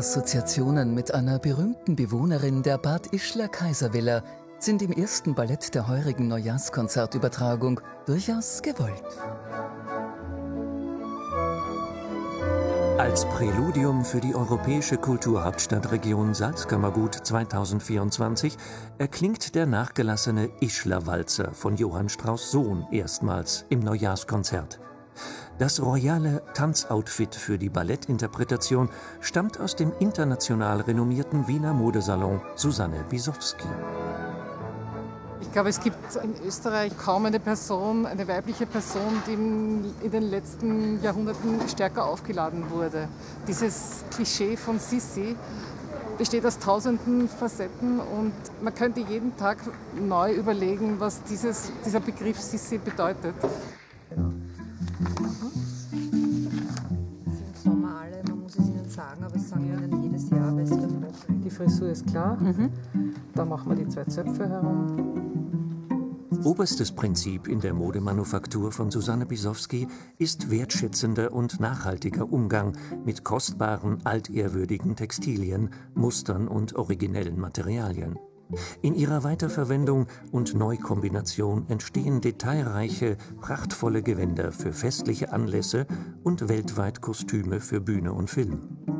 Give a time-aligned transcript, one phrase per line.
[0.00, 4.22] Assoziationen mit einer berühmten Bewohnerin der Bad Ischler Kaiservilla
[4.58, 9.04] sind im ersten Ballett der heurigen Neujahrskonzertübertragung durchaus gewollt.
[12.96, 18.56] Als Präludium für die Europäische Kulturhauptstadtregion Salzkammergut 2024
[18.96, 24.80] erklingt der nachgelassene Ischler-Walzer von Johann Strauss Sohn erstmals im Neujahrskonzert.
[25.60, 28.88] Das royale Tanzoutfit für die Ballettinterpretation
[29.20, 33.68] stammt aus dem international renommierten Wiener Modesalon Susanne Bisowski.
[35.42, 39.34] Ich glaube, es gibt in Österreich kaum eine Person, eine weibliche Person, die
[40.06, 43.06] in den letzten Jahrhunderten stärker aufgeladen wurde.
[43.46, 45.36] Dieses Klischee von Sissi
[46.16, 49.58] besteht aus tausenden Facetten und man könnte jeden Tag
[49.94, 53.34] neu überlegen, was dieses, dieser Begriff Sissi bedeutet.
[61.60, 62.70] Frisur ist klar, Mhm.
[63.34, 64.96] da machen wir die zwei Zöpfe herum.
[66.42, 69.86] Oberstes Prinzip in der Modemanufaktur von Susanne Bisowski
[70.16, 78.18] ist wertschätzender und nachhaltiger Umgang mit kostbaren, altehrwürdigen Textilien, Mustern und originellen Materialien.
[78.80, 85.86] In ihrer Weiterverwendung und Neukombination entstehen detailreiche, prachtvolle Gewänder für festliche Anlässe
[86.24, 88.99] und weltweit Kostüme für Bühne und Film.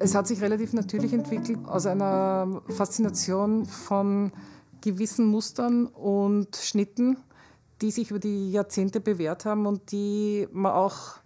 [0.00, 4.32] Es hat sich relativ natürlich entwickelt aus einer Faszination von
[4.80, 7.16] gewissen Mustern und Schnitten,
[7.80, 11.16] die sich über die Jahrzehnte bewährt haben und die man auch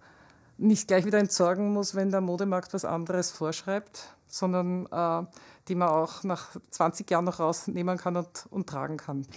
[0.57, 5.25] nicht gleich wieder entsorgen muss, wenn der Modemarkt was anderes vorschreibt, sondern äh,
[5.67, 9.27] die man auch nach 20 Jahren noch rausnehmen kann und, und tragen kann.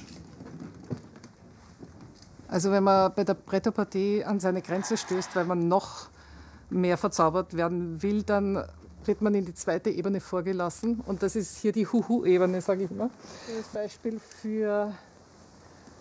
[2.49, 6.09] Also wenn man bei der Bretterpartie an seine Grenze stößt, weil man noch
[6.71, 8.65] mehr verzaubert werden will, dann
[9.07, 11.03] wird man in die zweite Ebene vorgelassen.
[11.07, 13.11] Und das ist hier die Huhu-Ebene, sage ich mal.
[13.57, 14.93] Das Beispiel für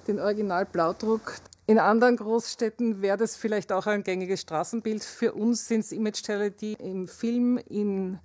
[0.08, 1.36] den Original-Blaudruck.
[1.68, 5.04] In anderen Großstädten wäre das vielleicht auch ein gängiges Straßenbild.
[5.04, 8.20] Für uns sind es Image-Teile, die im Film, in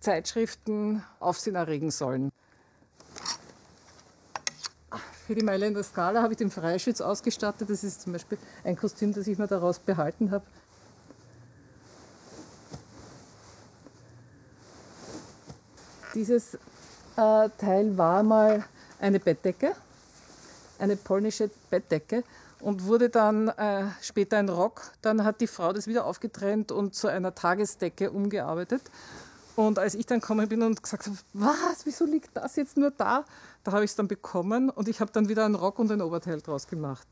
[0.00, 2.30] Zeitschriften Aufsehen erregen sollen.
[5.26, 7.68] Für die Mailänder Skala habe ich den Freischütz ausgestattet.
[7.68, 10.44] Das ist zum Beispiel ein Kostüm, das ich mir daraus behalten habe.
[16.16, 18.64] Dieses äh, Teil war mal
[18.98, 19.76] eine Bettdecke,
[20.78, 22.24] eine polnische Bettdecke
[22.60, 24.92] und wurde dann äh, später ein Rock.
[25.02, 28.80] Dann hat die Frau das wieder aufgetrennt und zu einer Tagesdecke umgearbeitet.
[29.56, 32.92] Und als ich dann gekommen bin und gesagt habe, was, wieso liegt das jetzt nur
[32.92, 33.26] da?
[33.62, 36.00] Da habe ich es dann bekommen und ich habe dann wieder einen Rock und ein
[36.00, 37.06] Oberteil draus gemacht.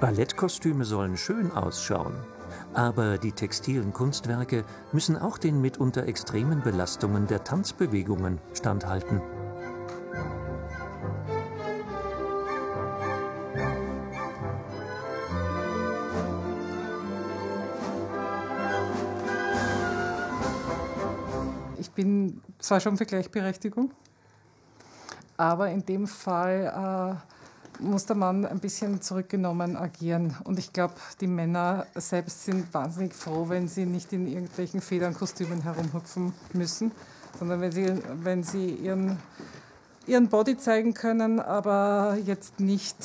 [0.00, 2.14] Ballettkostüme sollen schön ausschauen,
[2.78, 9.20] aber die textilen Kunstwerke müssen auch den mitunter extremen Belastungen der Tanzbewegungen standhalten.
[21.80, 23.90] Ich bin zwar schon für Gleichberechtigung,
[25.36, 27.37] aber in dem Fall äh,
[27.80, 30.36] muss der Mann ein bisschen zurückgenommen agieren.
[30.44, 35.62] Und ich glaube, die Männer selbst sind wahnsinnig froh, wenn sie nicht in irgendwelchen Federnkostümen
[35.62, 36.92] herumhüpfen müssen,
[37.38, 37.92] sondern wenn sie,
[38.22, 39.18] wenn sie ihren,
[40.06, 42.96] ihren Body zeigen können, aber jetzt nicht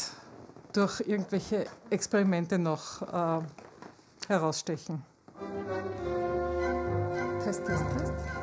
[0.73, 3.43] durch irgendwelche Experimente noch äh,
[4.27, 5.03] herausstechen.
[7.43, 8.42] Test, Test, Test.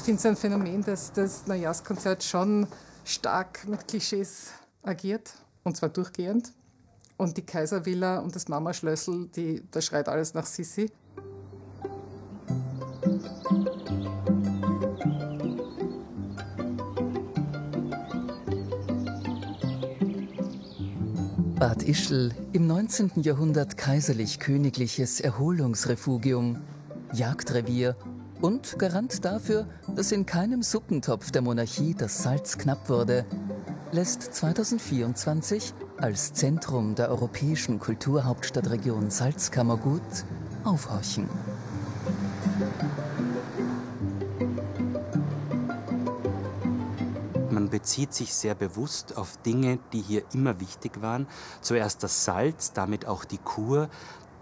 [0.00, 2.66] Ich finde es ein Phänomen, dass das Neujahrskonzert schon
[3.04, 4.46] stark mit Klischees
[4.82, 5.30] agiert,
[5.62, 6.54] und zwar durchgehend.
[7.18, 10.90] Und die Kaiservilla und das Mama-Schlössl, die, da schreit alles nach Sissi.
[21.58, 23.10] Bad Ischl, im 19.
[23.16, 26.62] Jahrhundert kaiserlich-königliches Erholungsrefugium,
[27.12, 27.96] Jagdrevier
[28.42, 33.24] und Garant dafür, dass in keinem Suppentopf der Monarchie das Salz knapp wurde,
[33.92, 40.02] lässt 2024 als Zentrum der europäischen Kulturhauptstadtregion Salzkammergut
[40.64, 41.28] aufhorchen.
[47.50, 51.26] Man bezieht sich sehr bewusst auf Dinge, die hier immer wichtig waren.
[51.60, 53.90] Zuerst das Salz, damit auch die Kur.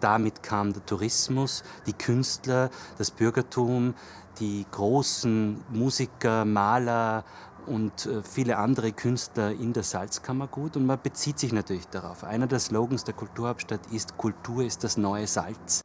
[0.01, 3.95] Damit kam der Tourismus, die Künstler, das Bürgertum,
[4.41, 7.25] die großen Musiker, Maler
[7.67, 10.77] und äh, viele andere Künstler in der Salzkammergut.
[10.77, 12.25] Und man bezieht sich natürlich darauf.
[12.25, 15.83] Einer der Slogans der Kulturhauptstadt ist, Kultur ist das neue Salz.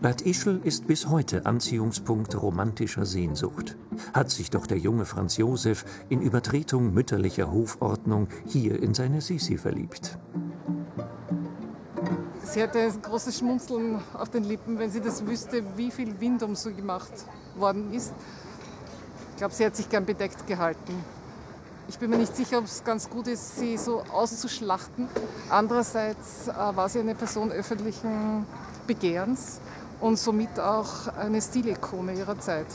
[0.00, 3.76] Bad Ischl ist bis heute Anziehungspunkt romantischer Sehnsucht.
[4.14, 9.56] Hat sich doch der junge Franz Josef in Übertretung mütterlicher Hofordnung hier in seine Sisi
[9.56, 10.16] verliebt.
[12.44, 16.44] Sie hätte ein großes Schmunzeln auf den Lippen, wenn sie das wüsste, wie viel Wind
[16.44, 17.12] um sie gemacht
[17.56, 18.14] worden ist.
[19.32, 20.94] Ich glaube, sie hat sich gern bedeckt gehalten.
[21.88, 25.08] Ich bin mir nicht sicher, ob es ganz gut ist, sie so auszuschlachten.
[25.50, 28.46] Andererseits äh, war sie eine Person öffentlichen
[28.86, 29.60] Begehrens
[30.00, 32.66] und somit auch eine Stilikone ihrer Zeit.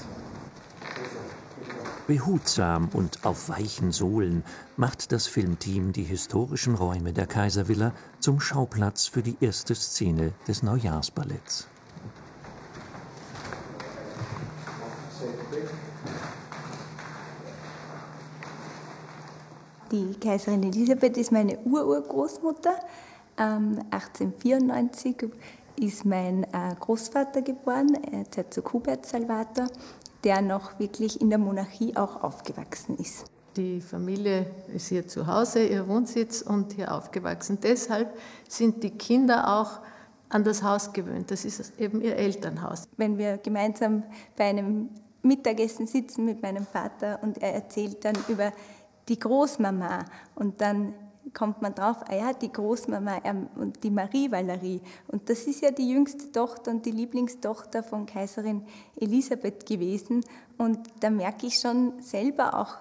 [2.05, 4.43] Behutsam und auf weichen Sohlen
[4.75, 10.63] macht das Filmteam die historischen Räume der Kaiservilla zum Schauplatz für die erste Szene des
[10.63, 11.67] Neujahrsballetts.
[19.93, 22.73] Die Kaiserin Elisabeth ist meine Ururgroßmutter.
[23.37, 25.29] Ähm, 1894
[25.79, 29.67] ist mein äh, Großvater geboren, äh, Herzog Hubert Salvator,
[30.23, 33.25] der noch wirklich in der Monarchie auch aufgewachsen ist.
[33.55, 37.59] Die Familie ist hier zu Hause, ihr Wohnsitz und hier aufgewachsen.
[37.61, 38.17] Deshalb
[38.47, 39.79] sind die Kinder auch
[40.29, 41.29] an das Haus gewöhnt.
[41.29, 42.87] Das ist eben ihr Elternhaus.
[42.97, 44.03] Wenn wir gemeinsam
[44.35, 44.89] bei einem
[45.21, 48.51] Mittagessen sitzen mit meinem Vater und er erzählt dann über
[49.07, 50.05] die Großmama
[50.35, 50.93] und dann
[51.33, 54.81] kommt man drauf, ah ja, die Großmama ähm, und die Marie Valerie.
[55.07, 58.63] Und das ist ja die jüngste Tochter und die Lieblingstochter von Kaiserin
[58.95, 60.23] Elisabeth gewesen.
[60.57, 62.75] Und da merke ich schon selber auch,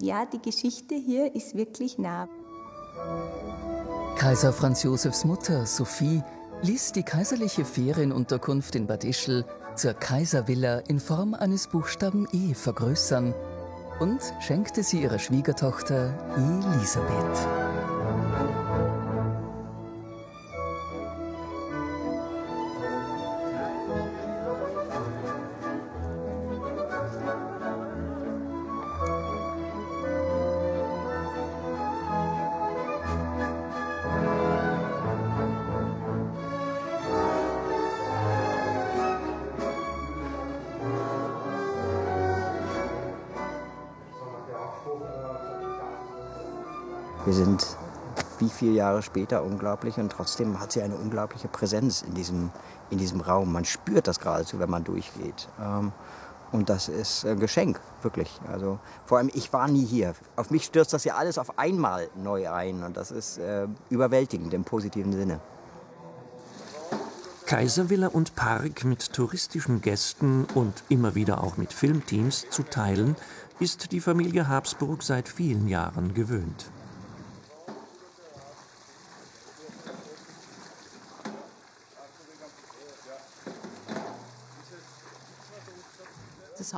[0.00, 2.28] ja, die Geschichte hier ist wirklich nah.
[4.16, 6.22] Kaiser Franz Josefs Mutter, Sophie,
[6.62, 9.44] ließ die kaiserliche Ferienunterkunft in Bad Ischl
[9.76, 13.34] zur Kaiservilla in Form eines Buchstaben E vergrößern
[14.00, 17.67] und schenkte sie ihrer Schwiegertochter Elisabeth.
[48.78, 52.50] Jahre später unglaublich und trotzdem hat sie eine unglaubliche Präsenz in diesem,
[52.90, 53.52] in diesem Raum.
[53.52, 55.48] Man spürt das geradezu, wenn man durchgeht.
[55.60, 55.92] Ähm,
[56.50, 58.40] und das ist ein Geschenk, wirklich.
[58.50, 60.14] Also vor allem, ich war nie hier.
[60.36, 64.54] Auf mich stürzt das ja alles auf einmal neu ein und das ist äh, überwältigend
[64.54, 65.40] im positiven Sinne.
[67.44, 73.16] Kaiservilla und Park mit touristischen Gästen und immer wieder auch mit Filmteams zu teilen,
[73.58, 76.70] ist die Familie Habsburg seit vielen Jahren gewöhnt.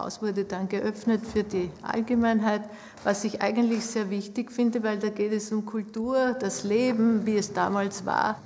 [0.00, 2.62] Haus wurde dann geöffnet für die Allgemeinheit,
[3.04, 7.37] was ich eigentlich sehr wichtig finde, weil da geht es um Kultur, das Leben, wie
[7.37, 8.40] es damals war.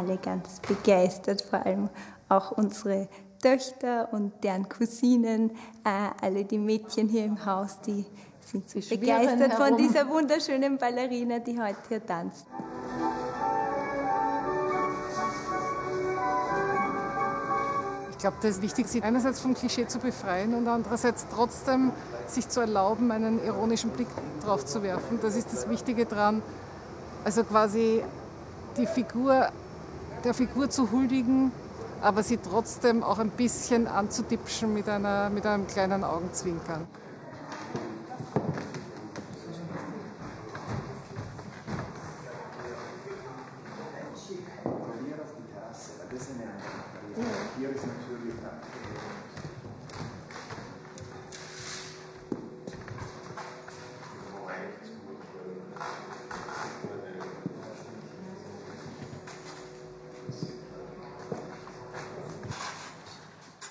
[0.00, 1.88] Alle ganz begeistert, vor allem
[2.28, 3.08] auch unsere
[3.42, 5.50] Töchter und deren Cousinen,
[5.84, 8.04] äh, alle die Mädchen hier im Haus, die
[8.40, 12.46] sind so Die begeistert von dieser wunderschönen Ballerina, die heute hier tanzt.
[18.10, 21.92] Ich glaube, das ist wichtig, sich einerseits vom Klischee zu befreien und andererseits trotzdem
[22.26, 24.08] sich zu erlauben, einen ironischen Blick
[24.44, 25.18] drauf zu werfen.
[25.22, 26.42] Das ist das Wichtige dran.
[27.24, 28.02] Also quasi
[28.76, 29.48] die Figur,
[30.24, 31.52] der Figur zu huldigen,
[32.02, 36.86] aber sie trotzdem auch ein bisschen anzudipschen mit, einer, mit einem kleinen Augenzwinkern.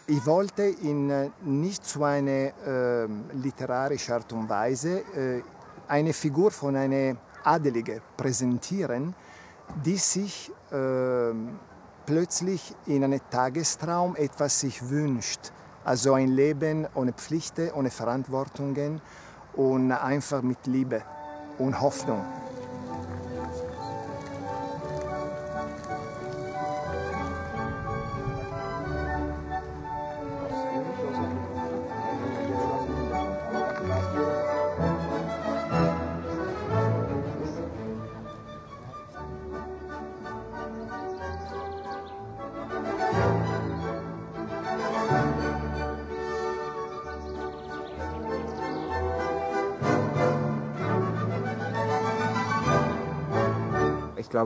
[0.09, 5.43] Ich wollte ihn äh, nicht zu einer äh, literarischen Art und Weise äh,
[5.87, 9.13] eine Figur von einer Adelige präsentieren,
[9.85, 11.33] die sich äh,
[12.05, 15.51] plötzlich in einem Tagestraum etwas sich wünscht.
[15.85, 19.01] Also ein Leben ohne Pflichten, ohne Verantwortungen
[19.53, 21.03] und einfach mit Liebe
[21.59, 22.25] und Hoffnung.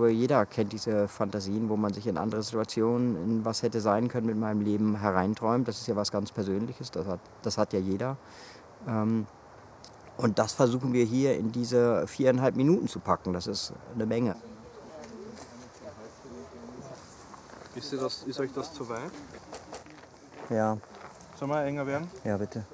[0.04, 4.10] Glaube, jeder kennt diese Fantasien, wo man sich in andere Situationen, in was hätte sein
[4.10, 5.68] können mit meinem Leben hereinträumt.
[5.68, 8.18] Das ist ja was ganz Persönliches, das hat, das hat ja jeder.
[8.88, 9.26] Ähm,
[10.18, 13.34] und das versuchen wir hier in diese viereinhalb Minuten zu packen.
[13.34, 14.36] Das ist eine Menge.
[17.76, 19.12] Ist, das, ist euch das zu weit?
[20.50, 20.78] Ja.
[21.36, 22.08] Sollen wir enger werden?
[22.24, 22.66] Ja, bitte.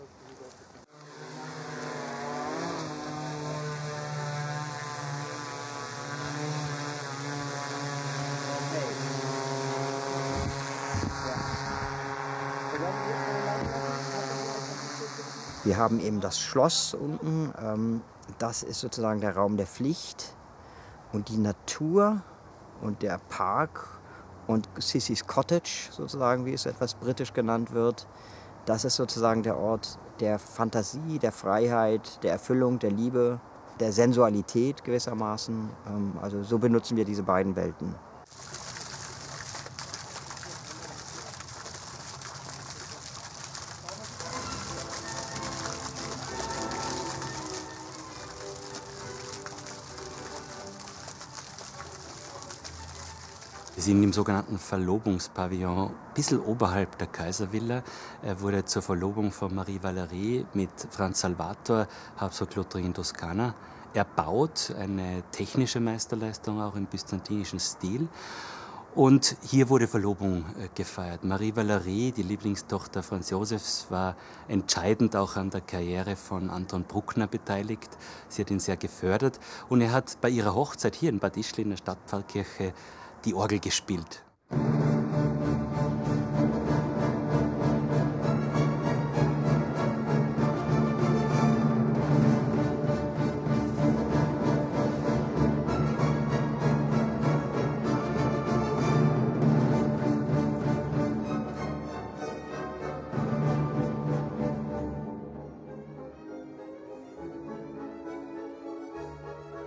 [15.69, 17.53] Wir haben eben das Schloss unten.
[17.63, 18.01] Ähm,
[18.39, 20.33] das ist sozusagen der Raum der Pflicht.
[21.13, 22.23] Und die Natur
[22.81, 23.85] und der Park
[24.47, 28.07] und Sissys Cottage, sozusagen, wie es etwas britisch genannt wird,
[28.65, 33.39] das ist sozusagen der Ort der Fantasie, der Freiheit, der Erfüllung, der Liebe,
[33.79, 35.69] der Sensualität gewissermaßen.
[35.85, 37.93] Ähm, also so benutzen wir diese beiden Welten.
[53.79, 57.81] Wir sind im sogenannten Verlobungspavillon, ein bisschen oberhalb der Kaiservilla.
[58.21, 63.55] Er wurde zur Verlobung von Marie Valerie mit Franz Salvator, Habsburg-Lothringen in Toskana,
[63.93, 64.75] erbaut.
[64.77, 68.09] Eine technische Meisterleistung auch im byzantinischen Stil.
[68.95, 71.23] Und hier wurde Verlobung äh, gefeiert.
[71.23, 74.17] Marie Valerie, die Lieblingstochter Franz Josefs, war
[74.49, 77.97] entscheidend auch an der Karriere von Anton Bruckner beteiligt.
[78.27, 79.39] Sie hat ihn sehr gefördert.
[79.69, 82.73] Und er hat bei ihrer Hochzeit hier in Bad Ischl in der Stadtpfarrkirche
[83.25, 84.23] die Orgel gespielt.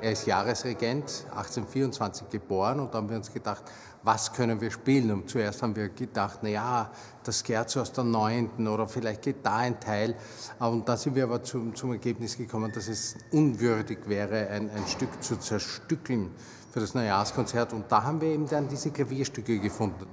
[0.03, 3.63] Er ist Jahresregent, 1824 geboren und da haben wir uns gedacht,
[4.03, 5.13] was können wir spielen?
[5.13, 6.91] Und zuerst haben wir gedacht, na ja,
[7.23, 10.17] das Scherzo aus der Neunten oder vielleicht geht da ein Teil.
[10.59, 14.89] Und da sind wir aber zum, zum Ergebnis gekommen, dass es unwürdig wäre, ein, ein
[14.89, 16.33] Stück zu zerstückeln
[16.73, 17.73] für das Neujahrskonzert.
[17.73, 20.09] Und da haben wir eben dann diese Klavierstücke gefunden.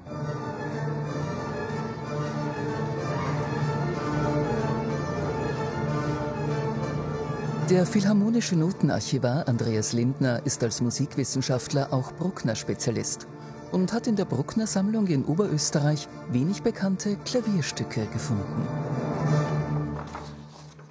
[7.70, 13.28] Der philharmonische Notenarchivar Andreas Lindner ist als Musikwissenschaftler auch Bruckner-Spezialist
[13.72, 18.68] und hat in der Bruckner-Sammlung in Oberösterreich wenig bekannte Klavierstücke gefunden.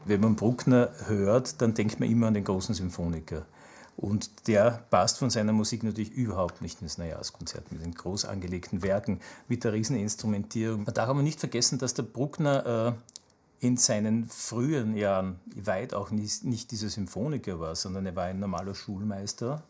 [0.04, 3.44] Wenn man Bruckner hört, dann denkt man immer an den großen Symphoniker.
[3.97, 8.85] Und der passt von seiner Musik natürlich überhaupt nicht ins Neujahrskonzert mit den groß angelegten
[8.85, 9.18] Werken,
[9.49, 10.85] mit der Rieseninstrumentierung.
[10.85, 13.12] Man darf aber nicht vergessen, dass der Bruckner äh,
[13.61, 18.38] in seinen frühen Jahren weit auch nicht, nicht dieser Symphoniker war, sondern er war ein
[18.38, 19.62] normaler Schulmeister,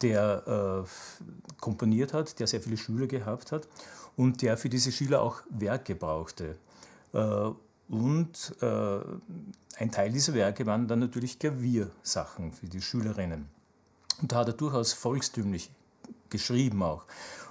[0.00, 3.68] der äh, komponiert hat, der sehr viele Schüler gehabt hat
[4.16, 6.56] und der für diese Schüler auch Werke brauchte.
[7.12, 7.50] Äh,
[7.88, 8.98] und äh,
[9.76, 13.46] ein Teil dieser Werke waren dann natürlich Klaviersachen für die Schülerinnen.
[14.22, 15.70] Und da hat er durchaus volkstümlich
[16.30, 17.04] geschrieben auch.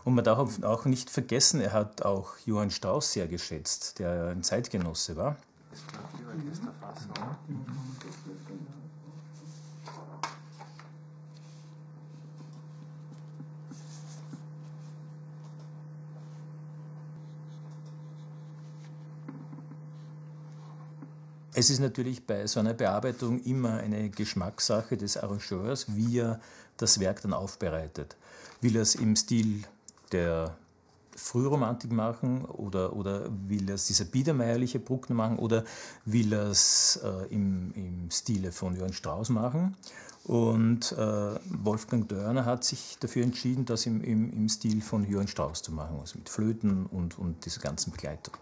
[0.06, 4.44] Und man darf auch nicht vergessen, er hat auch Johann Strauss sehr geschätzt, der ein
[4.44, 5.38] Zeitgenosse war.
[21.56, 26.42] Es ist natürlich bei so einer Bearbeitung immer eine Geschmackssache des Arrangeurs, wie er
[26.78, 28.18] das Werk dann aufbereitet.
[28.60, 29.64] Will er es im Stil
[30.14, 30.56] der
[31.16, 35.64] Frühromantik machen oder, oder will er es dieser biedermeierliche Bruckner machen oder
[36.06, 39.76] will er es äh, im, im Stile von Johann Strauss machen.
[40.26, 40.96] Und äh,
[41.64, 45.74] Wolfgang Dörner hat sich dafür entschieden, das im, im, im Stil von Johann Strauss zu
[45.74, 48.34] machen, also mit Flöten und, und dieser ganzen Begleitung.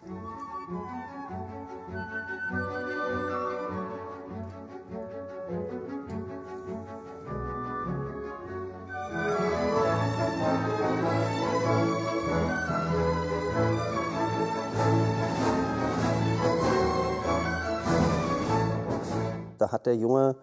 [19.71, 20.35] Hat der junge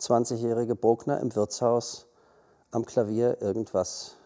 [0.00, 2.06] 20-jährige Bruckner im Wirtshaus
[2.70, 4.16] am Klavier irgendwas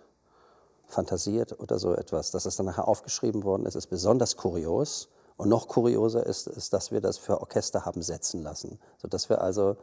[0.87, 2.31] fantasiert oder so etwas.
[2.31, 5.09] Dass es dann nachher aufgeschrieben worden ist, ist besonders kurios.
[5.37, 8.79] Und noch kurioser ist, ist, dass wir das für Orchester haben setzen lassen.
[8.99, 9.77] Sodass wir also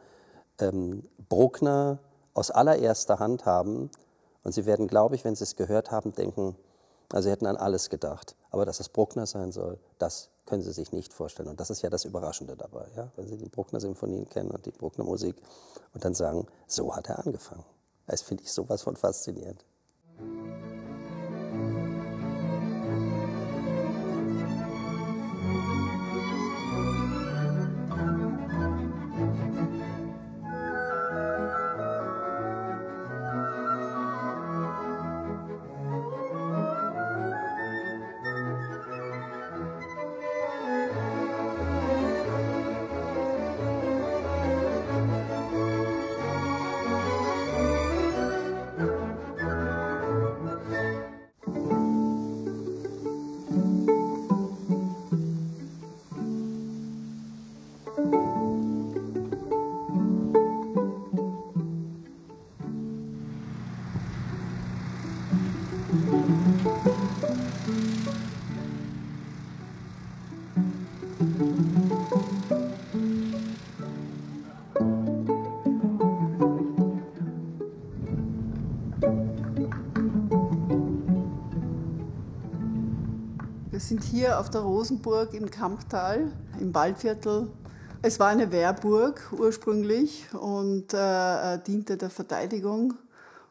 [0.60, 1.98] ähm, Bruckner
[2.34, 3.90] aus allererster Hand haben.
[4.44, 6.54] Und Sie werden, glaube ich, wenn Sie es gehört haben, denken,
[7.12, 8.36] also Sie hätten an alles gedacht.
[8.50, 11.48] Aber dass es Bruckner sein soll, das können Sie sich nicht vorstellen.
[11.48, 13.12] Und das ist ja das Überraschende dabei, ja?
[13.16, 15.36] wenn Sie die Bruckner-Symphonien kennen und die Bruckner-Musik
[15.92, 17.64] und dann sagen, so hat er angefangen.
[18.06, 19.64] Das finde ich sowas von faszinierend.
[83.88, 87.48] Sind hier auf der Rosenburg im Kamptal, im Waldviertel.
[88.02, 92.92] Es war eine Wehrburg ursprünglich und äh, diente der Verteidigung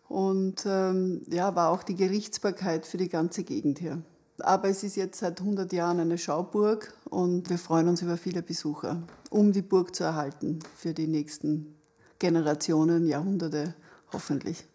[0.08, 4.04] und ähm, ja, war auch die Gerichtsbarkeit für die ganze Gegend hier.
[4.39, 8.43] Aber es ist jetzt seit 100 Jahren eine Schauburg und wir freuen uns über viele
[8.43, 11.73] Besucher, um die Burg zu erhalten für die nächsten
[12.19, 13.73] Generationen, Jahrhunderte
[14.13, 14.65] hoffentlich.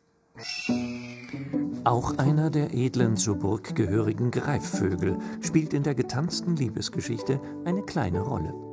[1.84, 8.20] Auch einer der edlen zur Burg gehörigen Greifvögel spielt in der getanzten Liebesgeschichte eine kleine
[8.20, 8.71] Rolle.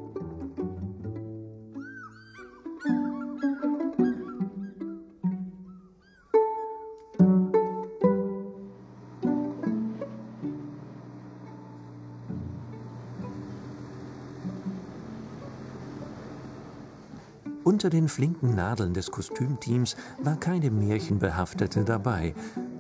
[17.80, 22.34] Unter den flinken Nadeln des Kostümteams war keine Märchenbehaftete dabei.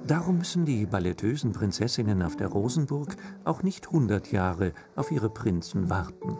[0.05, 5.89] Darum müssen die ballettösen Prinzessinnen auf der Rosenburg auch nicht hundert Jahre auf ihre Prinzen
[5.89, 6.37] warten.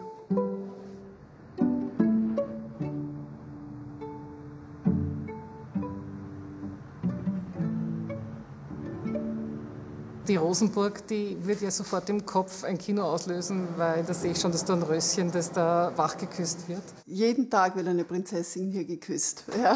[10.30, 14.38] Die Rosenburg, die wird ja sofort im Kopf ein Kino auslösen, weil da sehe ich
[14.38, 16.84] schon das Dornröschen, das da wach geküsst wird.
[17.04, 19.42] Jeden Tag wird eine Prinzessin hier geküsst.
[19.60, 19.74] Ja.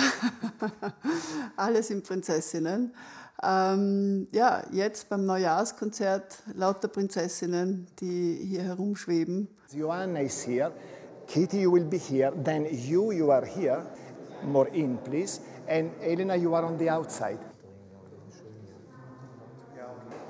[1.57, 2.95] Alle sind Prinzessinnen.
[3.43, 9.49] Ähm, ja, jetzt beim Neujahrskonzert lauter Prinzessinnen, die hier herumschweben.
[9.73, 10.71] Joanna is here.
[11.27, 12.33] Kitty, you will be here.
[12.45, 13.85] Then you, you are here.
[14.45, 15.41] More in, please.
[15.67, 17.41] And Elena, you are on the outside.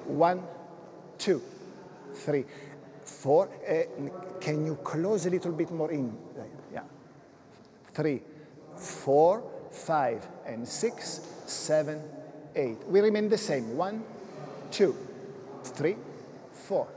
[0.06, 0.42] One,
[1.18, 1.40] two,
[2.14, 2.44] three,
[3.04, 3.48] four.
[3.68, 4.08] Uh,
[4.40, 6.16] can you close a little bit more in?
[6.72, 6.82] Yeah.
[7.92, 8.22] Three,
[8.76, 12.00] four, five, and six, seven,
[12.54, 12.78] eight.
[12.88, 13.76] We remain the same.
[13.76, 14.02] One,
[14.70, 14.94] two,
[15.62, 15.96] three,
[16.52, 16.88] four.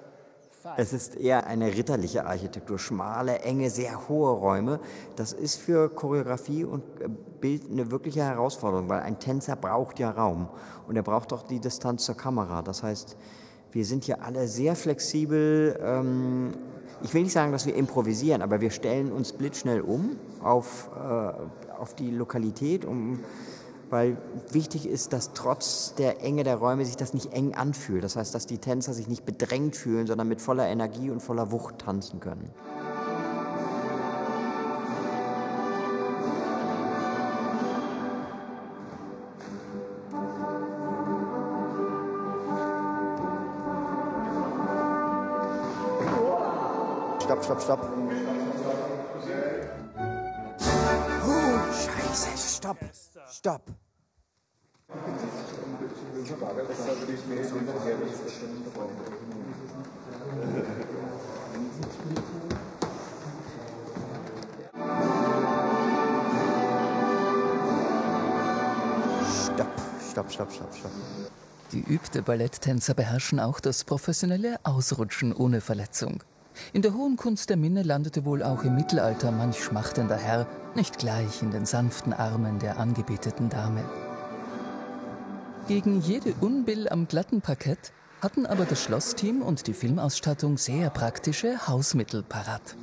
[0.76, 4.80] Es ist eher eine ritterliche Architektur, schmale, enge, sehr hohe Räume.
[5.16, 7.08] Das ist für Choreografie und äh,
[7.40, 10.48] Bild eine wirkliche Herausforderung, weil ein Tänzer braucht ja Raum
[10.88, 12.62] und er braucht auch die Distanz zur Kamera.
[12.62, 13.18] Das heißt,
[13.72, 15.80] wir sind hier alle sehr flexibel.
[15.82, 16.54] Ähm,
[17.04, 21.80] ich will nicht sagen, dass wir improvisieren, aber wir stellen uns blitzschnell um auf, äh,
[21.80, 23.20] auf die Lokalität, um
[23.90, 24.18] weil
[24.52, 28.04] wichtig ist, dass trotz der Enge der Räume sich das nicht eng anfühlt.
[28.04, 31.52] Das heißt, dass die Tänzer sich nicht bedrängt fühlen, sondern mit voller Energie und voller
[31.52, 32.52] Wucht tanzen können.
[47.48, 47.86] Stopp, stopp, stopp.
[51.26, 52.78] Oh, Scheiße, stopp,
[53.32, 53.62] stopp.
[69.32, 69.72] Stopp,
[70.12, 70.92] stopp, stopp, stopp, stopp.
[71.72, 76.24] Geübte Balletttänzer beherrschen auch das professionelle Ausrutschen ohne Verletzung.
[76.74, 80.98] In der hohen Kunst der Minne landete wohl auch im Mittelalter manch schmachtender Herr nicht
[80.98, 83.84] gleich in den sanften Armen der angebeteten Dame.
[85.68, 87.92] Gegen jede Unbill am glatten Parkett
[88.22, 92.76] hatten aber das Schlossteam und die Filmausstattung sehr praktische Hausmittel parat.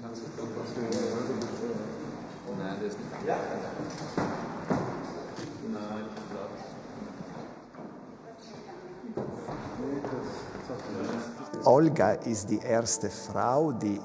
[11.67, 13.99] Olga ist die erste Frau, die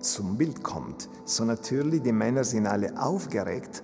[0.00, 1.08] zum Bild kommt.
[1.24, 3.82] So natürlich, die Männer sind alle aufgeregt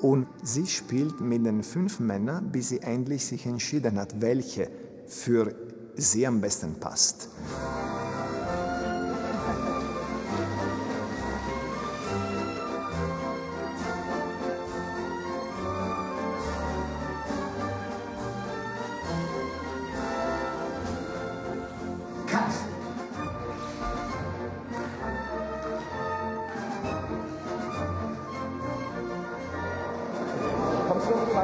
[0.00, 4.70] und sie spielt mit den fünf Männern, bis sie endlich sich entschieden hat, welche
[5.06, 5.54] für
[5.96, 7.28] sie am besten passt.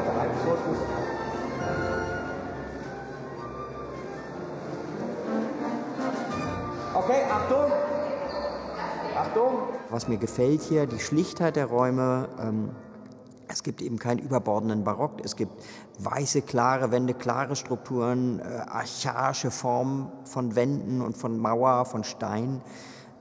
[0.01, 0.31] Weiter rein?
[0.45, 0.77] So ist gut.
[6.95, 7.73] Okay, Achtung!
[9.17, 9.59] Achtung!
[9.91, 12.29] Was mir gefällt hier, die Schlichtheit der Räume.
[12.41, 12.71] Ähm,
[13.49, 15.25] es gibt eben keinen überbordenden Barock.
[15.25, 15.51] Es gibt
[15.99, 22.63] weiße, klare Wände, klare Strukturen, äh, archaische Formen von Wänden und von Mauer, von Stein.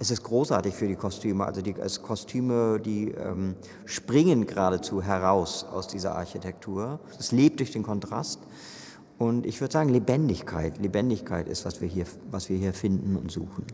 [0.02, 1.46] Es ist großartig für die Kostüme.
[1.46, 7.02] Also die es Kostüme, die ähm, springen geradezu heraus aus dieser Architektur.
[7.20, 8.40] Es lebt durch den Kontrast.
[9.18, 10.78] Und ich würde sagen, Lebendigkeit.
[10.78, 13.66] Lebendigkeit ist, was wir hier, was wir hier finden und suchen.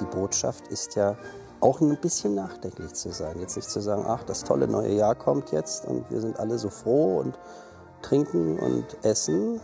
[0.00, 1.16] Die Botschaft ist ja
[1.60, 3.38] auch ein bisschen nachdenklich zu sein.
[3.38, 6.58] Jetzt nicht zu sagen, ach, das tolle neue Jahr kommt jetzt und wir sind alle
[6.58, 7.38] so froh und
[8.02, 9.60] trinken und essen,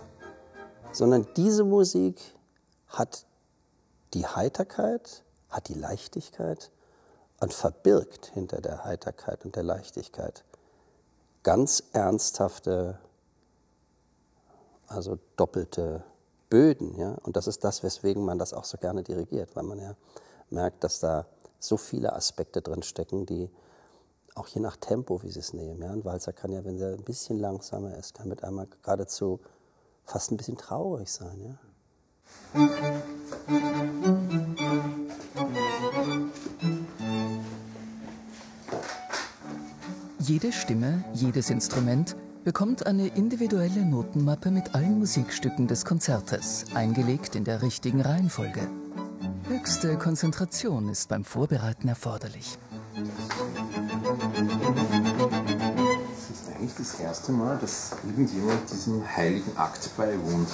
[0.93, 2.21] sondern diese Musik
[2.89, 3.27] hat
[4.15, 6.71] die Heiterkeit, hat die Leichtigkeit
[7.41, 10.45] und verbirgt hinter der Heiterkeit und der Leichtigkeit
[11.43, 12.99] ganz ernsthafte,
[14.87, 16.03] also doppelte
[16.51, 16.97] Böden.
[16.99, 17.17] Ja?
[17.23, 19.95] Und das ist das, weswegen man das auch so gerne dirigiert, weil man ja
[20.51, 21.27] merkt, dass da
[21.59, 23.51] so viele Aspekte drin stecken, die
[24.35, 25.83] auch je nach Tempo, wie sie es nehmen.
[25.83, 25.91] Ja?
[25.91, 29.41] Ein Walzer kann ja, wenn er ein bisschen langsamer ist, kann mit einmal geradezu
[30.05, 31.41] fast ein bisschen traurig sein.
[31.43, 31.59] Ja?
[40.19, 47.45] Jede Stimme, jedes Instrument bekommt eine individuelle Notenmappe mit allen Musikstücken des Konzertes, eingelegt in
[47.45, 48.69] der richtigen Reihenfolge.
[49.49, 52.59] Höchste Konzentration ist beim Vorbereiten erforderlich.
[52.95, 53.05] Das
[56.31, 60.49] ist eigentlich das erste Mal, dass irgendjemand diesem heiligen Akt beiwohnt.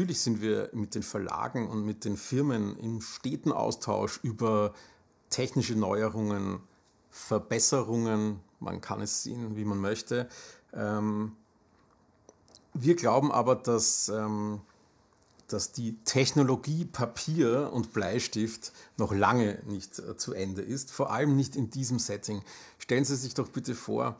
[0.00, 4.72] Natürlich sind wir mit den Verlagen und mit den Firmen im steten Austausch über
[5.28, 6.60] technische Neuerungen,
[7.10, 10.26] Verbesserungen, man kann es sehen, wie man möchte.
[10.72, 11.36] Ähm,
[12.72, 14.62] wir glauben aber, dass, ähm,
[15.48, 21.36] dass die Technologie Papier und Bleistift noch lange nicht äh, zu Ende ist, vor allem
[21.36, 22.42] nicht in diesem Setting.
[22.78, 24.18] Stellen Sie sich doch bitte vor,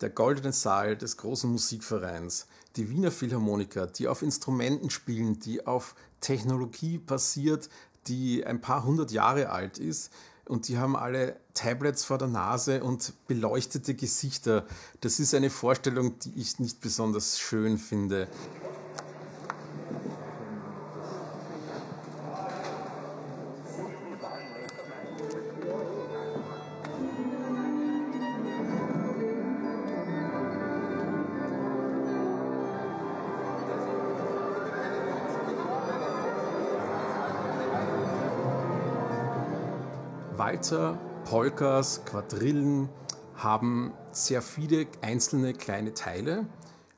[0.00, 5.94] der goldene Saal des großen Musikvereins, die Wiener Philharmoniker, die auf Instrumenten spielen, die auf
[6.20, 7.68] Technologie basiert,
[8.06, 10.10] die ein paar hundert Jahre alt ist
[10.48, 14.66] und die haben alle Tablets vor der Nase und beleuchtete Gesichter.
[15.00, 18.28] Das ist eine Vorstellung, die ich nicht besonders schön finde.
[40.58, 42.88] Walzer, Polkas, Quadrillen
[43.36, 46.46] haben sehr viele einzelne kleine Teile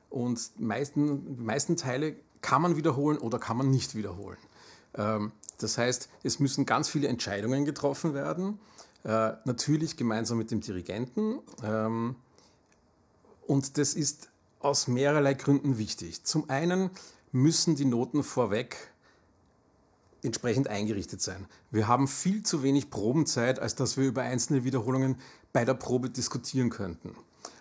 [0.09, 4.39] und meisten, die meisten Teile kann man wiederholen oder kann man nicht wiederholen.
[4.95, 8.57] Ähm, das heißt, es müssen ganz viele Entscheidungen getroffen werden,
[9.03, 11.37] äh, natürlich gemeinsam mit dem Dirigenten.
[11.63, 12.15] Ähm,
[13.45, 16.23] und das ist aus mehrerlei Gründen wichtig.
[16.23, 16.89] Zum einen
[17.31, 18.90] müssen die Noten vorweg
[20.23, 21.47] entsprechend eingerichtet sein.
[21.71, 25.15] Wir haben viel zu wenig Probenzeit, als dass wir über einzelne Wiederholungen
[25.53, 27.15] bei der Probe diskutieren könnten.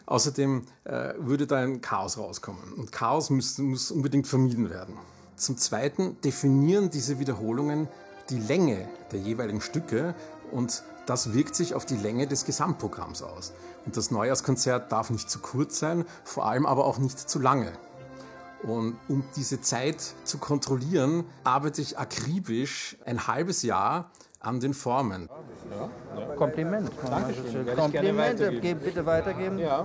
[0.06, 2.72] Außerdem äh, würde da ein Chaos rauskommen.
[2.72, 4.94] Und Chaos muss, muss unbedingt vermieden werden.
[5.36, 7.88] Zum Zweiten definieren diese Wiederholungen
[8.28, 10.14] die Länge der jeweiligen Stücke
[10.52, 13.52] und das wirkt sich auf die Länge des Gesamtprogramms aus.
[13.86, 17.72] Und das Neujahrskonzert darf nicht zu kurz sein, vor allem aber auch nicht zu lange.
[18.62, 25.28] Und um diese Zeit zu kontrollieren, arbeite ich akribisch ein halbes Jahr an den Formen.
[25.70, 26.34] Ja.
[26.36, 26.90] Kompliment.
[27.02, 27.76] Dankeschön.
[27.76, 29.58] Kompliment, bitte weitergeben.
[29.58, 29.84] Ja.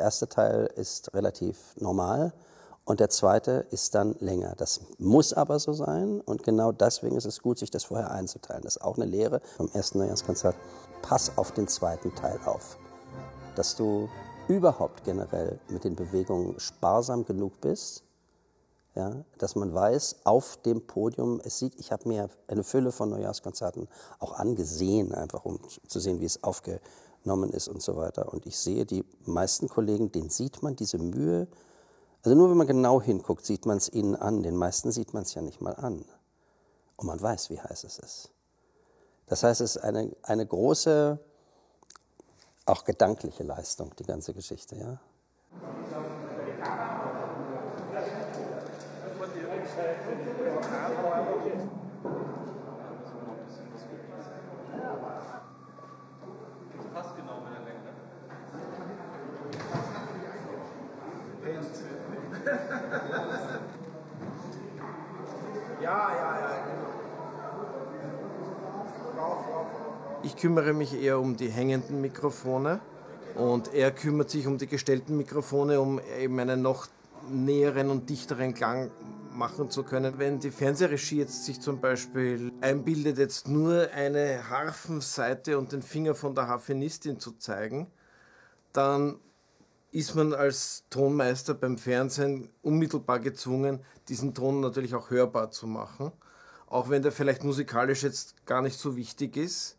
[0.00, 2.32] Erste Teil ist relativ normal
[2.84, 4.54] und der zweite ist dann länger.
[4.56, 8.62] Das muss aber so sein und genau deswegen ist es gut, sich das vorher einzuteilen.
[8.62, 10.56] Das ist auch eine Lehre vom ersten Neujahrskonzert.
[11.02, 12.76] Pass auf den zweiten Teil auf,
[13.54, 14.08] dass du
[14.48, 18.02] überhaupt generell mit den Bewegungen sparsam genug bist,
[18.96, 23.10] ja, dass man weiß, auf dem Podium, es sieht, ich habe mir eine Fülle von
[23.10, 23.86] Neujahrskonzerten
[24.18, 26.42] auch angesehen, einfach um zu sehen, wie es
[27.20, 28.32] aufgenommen ist und so weiter.
[28.32, 31.48] Und ich sehe, die meisten Kollegen, denen sieht man diese Mühe,
[32.22, 34.42] also nur wenn man genau hinguckt, sieht man es ihnen an.
[34.42, 36.04] Den meisten sieht man es ja nicht mal an.
[36.96, 38.30] Und man weiß, wie heiß es ist.
[39.26, 41.18] Das heißt, es ist eine, eine große,
[42.66, 44.76] auch gedankliche Leistung, die ganze Geschichte.
[44.76, 45.00] Ja,
[70.40, 72.80] kümmere mich eher um die hängenden Mikrofone
[73.34, 76.88] und er kümmert sich um die gestellten Mikrofone, um eben einen noch
[77.28, 78.90] näheren und dichteren Klang
[79.34, 80.14] machen zu können.
[80.16, 86.14] Wenn die Fernsehregie jetzt sich zum Beispiel einbildet, jetzt nur eine Harfenseite und den Finger
[86.14, 87.88] von der Harfenistin zu zeigen,
[88.72, 89.18] dann
[89.92, 96.12] ist man als Tonmeister beim Fernsehen unmittelbar gezwungen, diesen Ton natürlich auch hörbar zu machen.
[96.66, 99.76] Auch wenn der vielleicht musikalisch jetzt gar nicht so wichtig ist,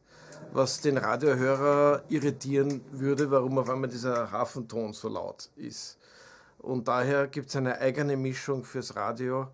[0.54, 5.97] was den Radiohörer irritieren würde, warum auf einmal dieser Hafenton so laut ist.
[6.58, 9.47] Und daher gibt es eine eigene Mischung fürs Radio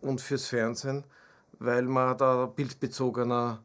[0.00, 1.04] und fürs Fernsehen,
[1.58, 3.62] weil man da bildbezogener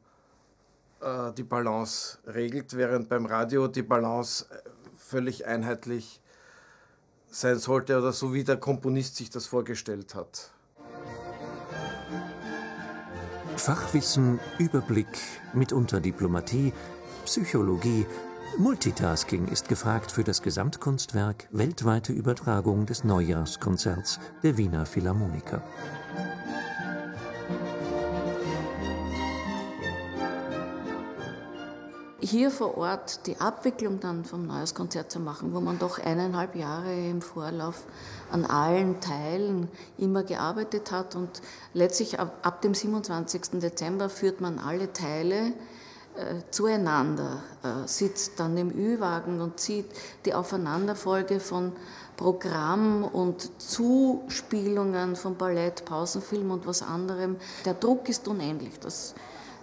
[1.01, 4.45] äh, die Balance regelt, während beim Radio die Balance
[4.95, 6.21] völlig einheitlich
[7.29, 10.51] sein sollte oder so wie der Komponist sich das vorgestellt hat.
[13.57, 15.07] Fachwissen, Überblick,
[15.53, 16.73] mitunter Diplomatie,
[17.25, 18.05] Psychologie,
[18.57, 25.61] Multitasking ist gefragt für das Gesamtkunstwerk weltweite Übertragung des Neujahrskonzerts der Wiener Philharmoniker.
[32.27, 36.93] hier vor Ort die Abwicklung dann vom Neujahrskonzert zu machen, wo man doch eineinhalb Jahre
[36.93, 37.85] im Vorlauf
[38.31, 41.41] an allen Teilen immer gearbeitet hat und
[41.73, 43.59] letztlich ab, ab dem 27.
[43.59, 45.53] Dezember führt man alle Teile
[46.15, 49.85] äh, zueinander, äh, sitzt dann im Ü-Wagen und sieht
[50.25, 51.73] die Aufeinanderfolge von
[52.15, 57.35] Programm und Zuspielungen von Ballett, Pausenfilm und was anderem.
[57.65, 58.79] Der Druck ist unendlich.
[58.79, 59.13] Das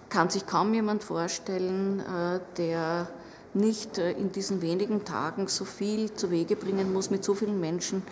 [0.09, 3.09] kann sich kaum jemand vorstellen, äh, der
[3.53, 7.59] nicht äh, in diesen wenigen Tagen so viel zu Wege bringen muss mit so vielen
[7.59, 8.03] Menschen,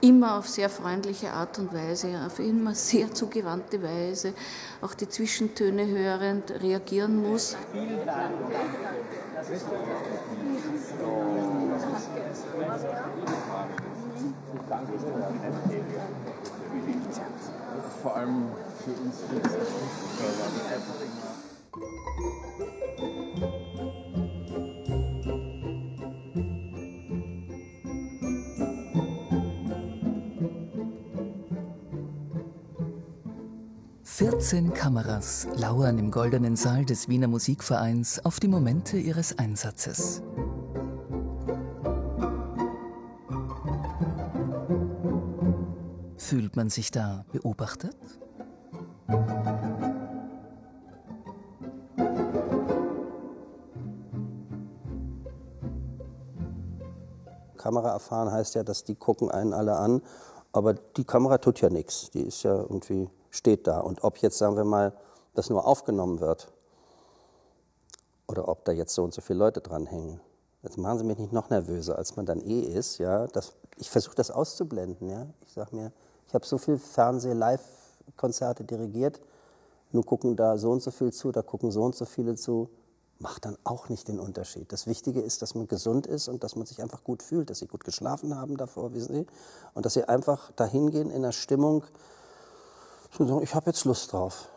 [0.00, 4.34] immer auf sehr freundliche Art und Weise, auf immer sehr zugewandte Weise,
[4.80, 7.56] auch die Zwischentöne hörend reagieren muss.
[18.02, 18.44] Vor allem
[18.84, 19.22] für uns,
[34.18, 40.24] 14 Kameras lauern im goldenen Saal des Wiener Musikvereins auf die Momente ihres Einsatzes.
[46.16, 47.96] Fühlt man sich da beobachtet?
[57.56, 60.02] Kamera erfahren heißt ja, dass die gucken einen alle an,
[60.50, 62.10] aber die Kamera tut ja nichts.
[62.10, 63.80] Die ist ja irgendwie steht da.
[63.80, 64.92] Und ob jetzt, sagen wir mal,
[65.34, 66.52] das nur aufgenommen wird
[68.26, 70.20] oder ob da jetzt so und so viele Leute dranhängen,
[70.62, 72.98] jetzt machen Sie mich nicht noch nervöser, als man dann eh ist.
[72.98, 73.26] Ja?
[73.28, 75.08] Das, ich versuche das auszublenden.
[75.08, 75.26] Ja?
[75.46, 75.92] Ich sage mir,
[76.26, 79.20] ich habe so viel Fernseh-Live-Konzerte dirigiert,
[79.92, 82.68] nun gucken da so und so viel zu, da gucken so und so viele zu.
[83.20, 84.70] Macht dann auch nicht den Unterschied.
[84.70, 87.58] Das Wichtige ist, dass man gesund ist und dass man sich einfach gut fühlt, dass
[87.58, 89.26] sie gut geschlafen haben davor, wissen Sie,
[89.74, 91.82] und dass sie einfach dahin gehen in der Stimmung,
[93.10, 94.48] zu sagen, ich habe jetzt Lust drauf.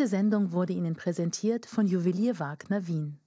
[0.00, 3.18] Diese Sendung wurde Ihnen präsentiert von Juwelier Wagner Wien.